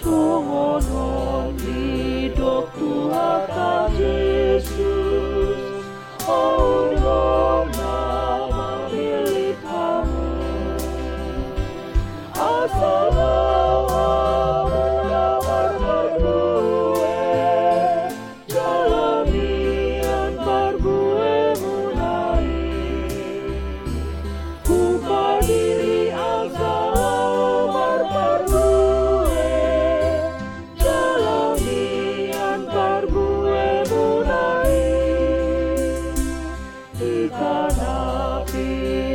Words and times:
solo 0.00 1.52
lido 1.64 2.69
Sita 37.10 37.66
Nabi. 37.74 39.09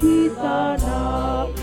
He's 0.00 0.36
on 0.36 0.80
up 0.82 1.58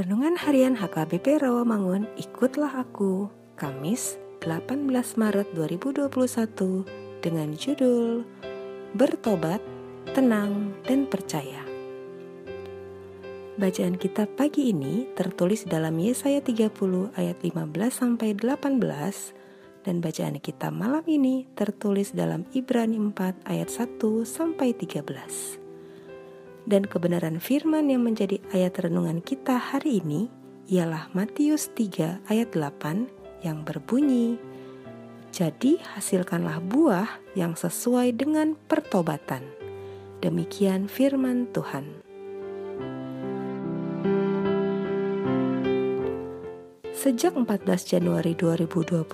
Renungan 0.00 0.32
Harian 0.32 0.80
HKBP 0.80 1.44
Rawamangun, 1.44 2.08
ikutlah 2.16 2.72
aku, 2.72 3.28
Kamis 3.52 4.16
18 4.40 4.88
Maret 4.96 5.52
2021 5.52 6.08
dengan 7.20 7.52
judul 7.52 8.24
Bertobat, 8.96 9.60
Tenang, 10.16 10.72
dan 10.88 11.04
Percaya. 11.04 11.68
Bacaan 13.60 14.00
kita 14.00 14.24
pagi 14.24 14.72
ini 14.72 15.04
tertulis 15.12 15.68
dalam 15.68 15.92
Yesaya 16.00 16.40
30 16.40 16.72
ayat 17.20 17.36
15-18 17.44 19.84
dan 19.84 20.00
bacaan 20.00 20.40
kita 20.40 20.72
malam 20.72 21.04
ini 21.04 21.44
tertulis 21.52 22.16
dalam 22.16 22.48
Ibrani 22.56 22.96
4 22.96 23.44
ayat 23.44 23.68
1 23.68 24.00
sampai 24.24 24.72
13. 24.72 25.59
Dan 26.68 26.84
kebenaran 26.84 27.40
firman 27.40 27.88
yang 27.88 28.04
menjadi 28.04 28.36
ayat 28.52 28.84
renungan 28.84 29.24
kita 29.24 29.56
hari 29.56 30.04
ini 30.04 30.28
ialah 30.68 31.08
Matius 31.16 31.72
3 31.72 32.28
ayat 32.28 32.52
8 32.52 33.44
yang 33.44 33.64
berbunyi, 33.64 34.36
Jadi 35.30 35.78
hasilkanlah 35.78 36.58
buah 36.58 37.06
yang 37.38 37.54
sesuai 37.54 38.18
dengan 38.18 38.58
pertobatan. 38.66 39.46
Demikian 40.20 40.90
firman 40.90 41.46
Tuhan. 41.54 42.02
Sejak 46.92 47.32
14 47.32 47.96
Januari 47.96 48.36
2021, 48.36 49.08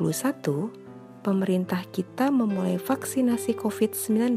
pemerintah 1.23 1.87
kita 1.95 2.35
memulai 2.35 2.83
vaksinasi 2.83 3.55
COVID-19 3.55 4.35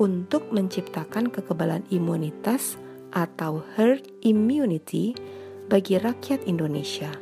untuk 0.00 0.48
menciptakan 0.48 1.28
kekebalan 1.28 1.84
imunitas 1.92 2.80
atau 3.12 3.60
herd 3.76 4.08
immunity 4.24 5.12
bagi 5.68 6.00
rakyat 6.00 6.48
Indonesia. 6.48 7.12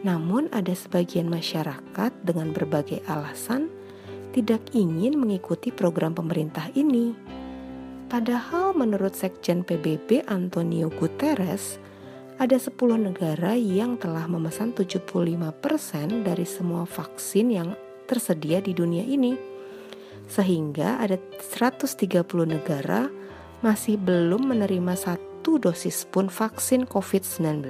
Namun 0.00 0.48
ada 0.56 0.72
sebagian 0.72 1.28
masyarakat 1.28 2.12
dengan 2.24 2.56
berbagai 2.56 3.04
alasan 3.04 3.68
tidak 4.32 4.64
ingin 4.72 5.20
mengikuti 5.20 5.68
program 5.68 6.16
pemerintah 6.16 6.72
ini. 6.72 7.12
Padahal 8.06 8.72
menurut 8.72 9.12
Sekjen 9.12 9.66
PBB 9.66 10.24
Antonio 10.30 10.88
Guterres, 10.88 11.82
ada 12.36 12.54
10 12.54 12.76
negara 13.00 13.56
yang 13.56 13.96
telah 13.96 14.28
memesan 14.28 14.76
75% 14.76 16.22
dari 16.22 16.46
semua 16.46 16.84
vaksin 16.84 17.46
yang 17.50 17.72
tersedia 18.04 18.60
di 18.60 18.76
dunia 18.76 19.02
ini. 19.02 19.55
Sehingga 20.26 20.98
ada 20.98 21.18
130 21.38 22.02
negara 22.44 23.10
masih 23.64 23.96
belum 23.96 24.52
menerima 24.52 24.94
satu 24.98 25.58
dosis 25.62 26.04
pun 26.06 26.28
vaksin 26.28 26.84
COVID-19. 26.86 27.66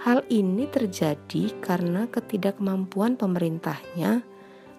Hal 0.00 0.24
ini 0.32 0.64
terjadi 0.64 1.52
karena 1.60 2.08
ketidakmampuan 2.08 3.20
pemerintahnya 3.20 4.24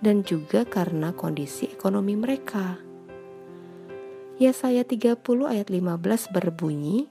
dan 0.01 0.25
juga 0.25 0.65
karena 0.65 1.13
kondisi 1.13 1.69
ekonomi 1.69 2.17
mereka. 2.17 2.81
Yesaya 4.41 4.81
30 4.81 5.21
ayat 5.45 5.69
15 5.69 6.33
berbunyi, 6.33 7.05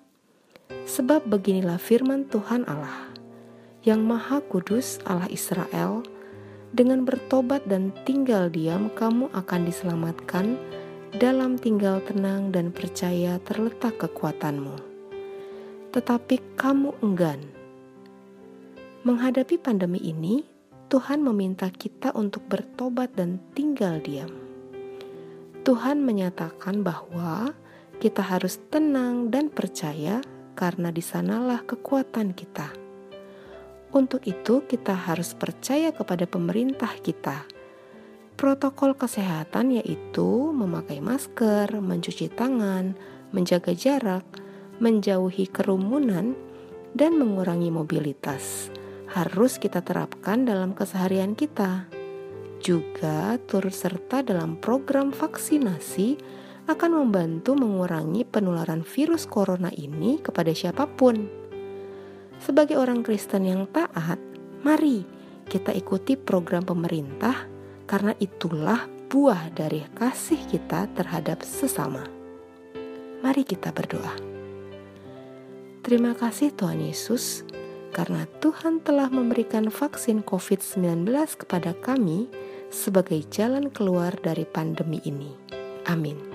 Sebab 0.91 1.31
beginilah 1.31 1.79
firman 1.79 2.27
Tuhan 2.27 2.67
Allah, 2.67 3.15
yang 3.87 4.03
Maha 4.03 4.43
Kudus 4.43 4.99
Allah 5.06 5.31
Israel, 5.31 6.03
dengan 6.70 7.02
bertobat 7.02 7.67
dan 7.67 7.90
tinggal 8.06 8.46
diam 8.46 8.90
kamu 8.94 9.26
akan 9.34 9.61
diselamatkan, 9.67 10.55
dalam 11.19 11.58
tinggal 11.58 11.99
tenang 12.06 12.55
dan 12.55 12.70
percaya 12.70 13.43
terletak 13.43 13.99
kekuatanmu. 13.99 14.78
Tetapi 15.90 16.55
kamu 16.55 16.94
enggan. 17.02 17.43
Menghadapi 19.02 19.58
pandemi 19.58 19.99
ini, 19.99 20.46
Tuhan 20.87 21.22
meminta 21.26 21.67
kita 21.67 22.14
untuk 22.14 22.46
bertobat 22.46 23.11
dan 23.19 23.43
tinggal 23.58 23.99
diam. 23.99 24.31
Tuhan 25.67 26.02
menyatakan 26.06 26.87
bahwa 26.87 27.52
kita 28.00 28.22
harus 28.25 28.62
tenang 28.70 29.28
dan 29.28 29.52
percaya 29.52 30.25
karena 30.56 30.88
di 30.88 31.02
sanalah 31.05 31.61
kekuatan 31.67 32.32
kita. 32.32 32.80
Untuk 33.90 34.22
itu, 34.31 34.62
kita 34.70 34.94
harus 34.94 35.34
percaya 35.34 35.90
kepada 35.90 36.22
pemerintah 36.31 36.94
kita. 37.02 37.42
Protokol 38.38 38.94
kesehatan 38.94 39.76
yaitu 39.76 40.54
memakai 40.54 41.02
masker, 41.02 41.75
mencuci 41.82 42.31
tangan, 42.31 42.94
menjaga 43.34 43.75
jarak, 43.75 44.25
menjauhi 44.78 45.50
kerumunan, 45.50 46.38
dan 46.94 47.19
mengurangi 47.19 47.75
mobilitas. 47.75 48.70
Harus 49.10 49.58
kita 49.58 49.82
terapkan 49.82 50.46
dalam 50.46 50.70
keseharian 50.72 51.34
kita. 51.34 51.90
Juga 52.62 53.43
turut 53.50 53.75
serta 53.75 54.22
dalam 54.22 54.54
program 54.62 55.10
vaksinasi 55.10 56.14
akan 56.70 57.02
membantu 57.02 57.58
mengurangi 57.58 58.22
penularan 58.22 58.86
virus 58.86 59.26
corona 59.26 59.75
ini 59.75 60.22
kepada 60.22 60.54
siapa 60.54 60.86
pun. 60.86 61.50
Sebagai 62.40 62.81
orang 62.81 63.04
Kristen 63.04 63.44
yang 63.44 63.69
taat, 63.69 64.16
mari 64.64 65.04
kita 65.44 65.76
ikuti 65.76 66.16
program 66.16 66.64
pemerintah 66.64 67.44
karena 67.84 68.16
itulah 68.16 68.88
buah 69.12 69.52
dari 69.52 69.84
kasih 69.92 70.40
kita 70.48 70.88
terhadap 70.96 71.44
sesama. 71.44 72.06
Mari 73.20 73.44
kita 73.44 73.75
berdoa. 73.75 74.16
Terima 75.84 76.16
kasih 76.16 76.54
Tuhan 76.56 76.81
Yesus 76.81 77.44
karena 77.90 78.25
Tuhan 78.38 78.81
telah 78.81 79.10
memberikan 79.10 79.69
vaksin 79.69 80.22
COVID-19 80.25 81.10
kepada 81.44 81.76
kami 81.76 82.31
sebagai 82.70 83.20
jalan 83.28 83.69
keluar 83.69 84.14
dari 84.22 84.46
pandemi 84.46 85.02
ini. 85.02 85.34
Amin. 85.90 86.30